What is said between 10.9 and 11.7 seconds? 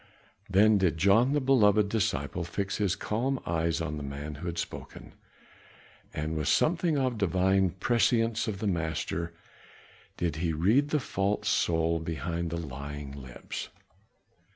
false